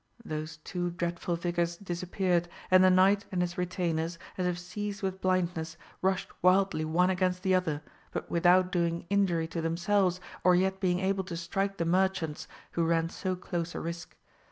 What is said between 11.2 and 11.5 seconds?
to